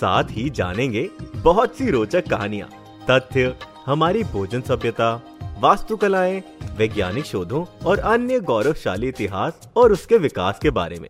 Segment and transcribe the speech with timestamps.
[0.00, 2.68] साथ ही जानेंगे बहुत सी रोचक कहानियाँ,
[3.10, 3.56] तथ्य,
[3.86, 5.22] हमारी भोजन सभ्यता,
[5.60, 6.42] वास्तुकलाएँ,
[6.76, 11.08] वैज्ञानिक शोधों और अन्य गौरवशाली इतिहास और उसके विकास के बारे में।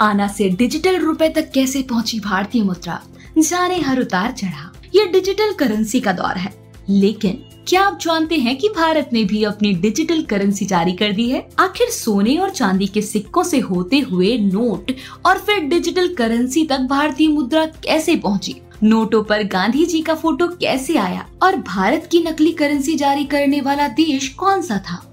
[0.00, 3.02] आना से डिजिटल रुपए तक कैसे पहुँची भारतीय मुद्रा?
[3.38, 8.56] जाने हर उतार चढ़ा ये डिजिटल करेंसी का दौर है। लेकिन क्या आप जानते हैं
[8.56, 11.48] कि भारत ने भी अपनी डिजिटल करेंसी जारी कर दी है?
[11.58, 14.92] आखिर सोने और चांदी के सिक्कों से होते हुए नोट
[15.26, 18.56] और फिर डिजिटल करेंसी तक भारतीय मुद्रा कैसे पहुँची?
[18.82, 21.26] नोटों पर गांधी जी का फ़ोटो कैसे आया?
[21.42, 25.12] और भारत की नकली करेंसी जारी करने वाला देश कौन सा था?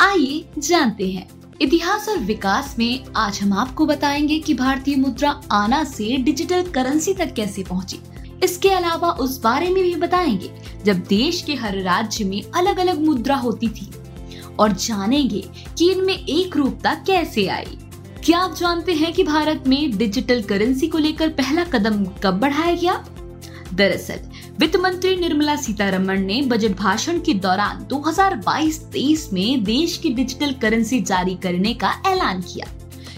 [0.00, 1.28] आइए जानते हैं।
[1.60, 7.14] इतिहास और विकास में आज हम आपको बताएँगे कि भारतीय मुद्रा आना से डिजिटल करेंसी
[7.14, 7.98] तक कैसे पहुँची।
[8.44, 10.52] इसके अलावा उस बारे में भी बताएँगे
[10.84, 13.90] जब देश के हर राज्य में अलग अलग मुद्रा होती थी
[14.58, 15.44] और जानेंगे
[15.78, 17.78] कि इनमें एक रूपता कैसे आई।
[18.24, 22.74] क्या आप जानते हैं कि भारत में डिजिटल करेंसी को लेकर पहला कदम कब बढ़ाया
[22.74, 23.04] गया?
[23.74, 24.20] दरअसल,
[24.58, 31.00] वित्त मंत्री निर्मला सीतारमण ने बजट भाषण के दौरान 2022-23 में देश की डिजिटल करेंसी
[31.00, 32.66] जारी करने का ऐलान किया।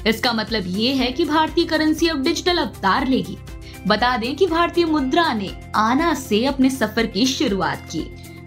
[0.06, 3.39] इसका मतलब ये है कि भारतीय करेंसी अब डिजिटल अवतार लेगी।
[3.86, 8.00] बता दें कि भारतीय मुद्रा ने आना से अपने सफ़र की शुरुआत की।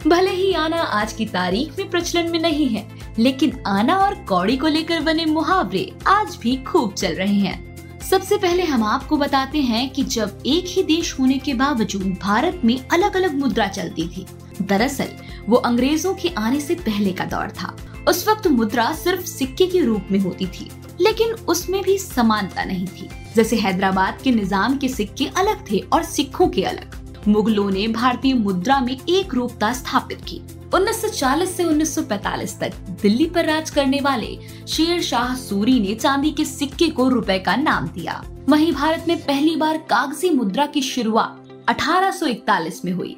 [0.07, 2.87] भले ही आना आज की तारीख में प्रचलन में नहीं है,
[3.19, 8.37] लेकिन आना और कौड़ी को लेकर बने मुहावरे आज भी खूब चल रहे हैं। सबसे
[8.37, 12.77] पहले हम आपको बताते हैं कि जब एक ही देश होने के बावजूद भारत में
[12.87, 14.25] अलग अलग मुद्रा चलती थी,
[14.61, 15.09] दरअसल
[15.47, 17.75] वो अंग्रेज़ों के आने से पहले का दौर था।
[18.07, 20.69] उस वक्त मुद्रा सिर्फ़ सिक्के के रूप में होती थी
[21.01, 26.03] लेकिन उसमें भी समानता नहीं थी। जैसे हैदराबाद के निज़ाम के सिक्के अलग थे और
[26.03, 30.41] सिखों के अलग। मुगलों ने भारतीय मुद्रा में एक रूपता स्थापित की।
[30.73, 34.37] 1940 से 1945 तक दिल्ली पर राज करने वाले
[34.67, 39.17] शेर शाह सूरी ने चांदी के सिक्के को रुपए का नाम दिया। वहीं भारत में
[39.17, 43.17] पहली बार कागज़ी मुद्रा की शुरुआत 1841 में हुई।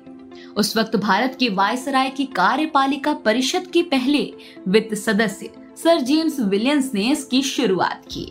[0.57, 4.23] उस वक्त भारत के वायसराय की कार्यपालिका परिषद के पहले
[4.67, 8.25] वित्त सदस्य सर जेम्स विलियंस ने इसकी शुरुआत की।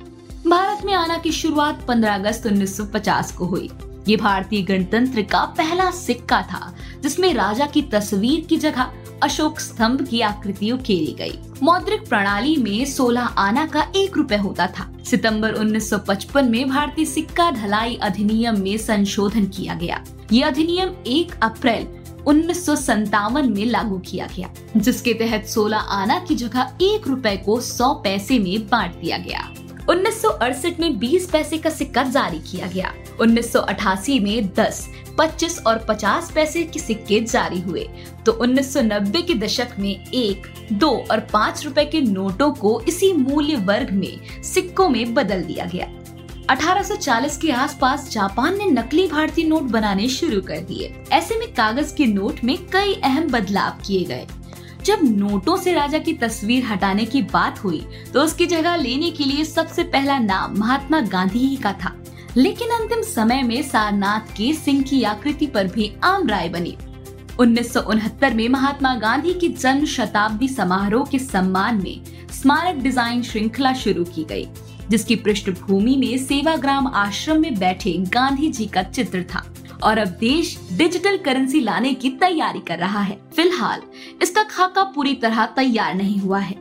[0.47, 3.71] भारत में आना की शुरुआत 15 अगस्त 1950 को हुई।
[4.09, 8.93] ये भारतीय गणतंत्र का पहला सिक्का था, जिसमें राजा की तस्वीर की जगह
[9.23, 14.67] अशोक स्तंभ की आकृति उकेरी गई। मौद्रिक प्रणाली में 16 आना का एक रुपए होता
[14.67, 21.35] था। सितंबर 1955 में भारतीय सिक्का ढलाई अधिनियम में संशोधन किया गया। ये अधिनियम 1
[21.43, 21.87] अप्रैल
[22.27, 27.93] उन्नीस में लागू किया गया जिसके तहत 16 आना की जगह एक रुपए को 100
[28.05, 29.51] पैसे में बांट दिया गया।
[29.89, 34.89] उन्नीस सौ अड़सठ में 20 पैसे का सिक्का जारी किया गया। 1988 में 10,
[35.19, 37.89] 25 और 50 पैसे के सिक्के जारी हुए।
[38.27, 43.57] तो 1990 के दशक में एक दो और पाँच रुपए के नोटों को इसी मूल्य
[43.57, 45.89] वर्ग में सिक्कों में बदल दिया गया।
[46.51, 51.95] 1840 के आसपास जापान ने नकली भारतीय नोट बनाने शुरू कर दिए। ऐसे में कागज़
[51.97, 54.27] के नोट में कई अहम बदलाव किए गए।
[54.85, 57.81] जब नोटों से राजा की तस्वीर हटाने की बात हुई
[58.15, 61.95] तो उसकी जगह लेने के लिए सबसे पहला नाम महात्मा गांधी ही का था।
[62.37, 66.77] लेकिन अंतिम समय में सारनाथ के सिंह की आकृति पर भी आम राय बनी।
[67.41, 73.23] उन्नीस सौ उनहत्तर में महात्मा गांधी की जन्म शताब्दी समारोह के सम्मान में स्मारक डिज़ाइन
[73.23, 74.49] श्रृंखला शुरू की गई।
[74.91, 79.45] जिसकी पृष्ठभूमि में सेवाग्राम आश्रम में बैठे गांधी जी का चित्र था
[79.83, 83.83] और अब देश डिजिटल करेंसी लाने की तैयारी कर रहा है। फ़िलहाल
[84.23, 86.59] इसका खाका पूरी तरह तैयार नहीं हुआ है।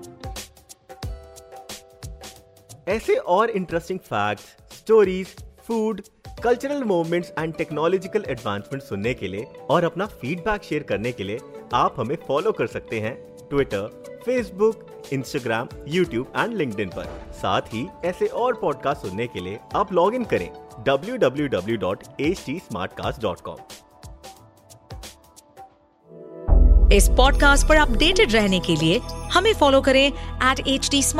[2.88, 4.44] ऐसे और interesting facts,
[4.78, 5.36] stories
[5.68, 6.02] food
[6.44, 11.40] cultural movements and technological advancement सुनने के लिए और अपना फीडबैक शेयर करने के लिए
[11.74, 13.14] आप हमें फॉलो कर सकते हैं
[13.50, 19.60] Twitter Facebook Instagram YouTube and link पर। साथ ही ऐसे और पॉडकास्ट सुनने के लिए
[19.76, 20.50] आप लॉग इन करें
[20.90, 23.56] www.htsmartcast.com
[26.94, 29.02] इस पॉडकास्ट पर अपडेटेड रहने के लिए
[29.34, 31.16] हमें फॉलो करें एट एच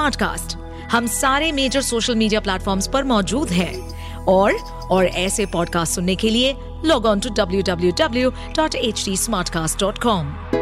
[0.92, 4.54] हम सारे मेजर सोशल मीडिया प्लेटफॉर्म पर मौजूद हैं। और
[4.92, 6.56] और ऐसे पॉडकास्ट सुनने के लिए
[6.86, 9.18] log on to W W W dot H D
[9.50, 10.59] Smartcast dot com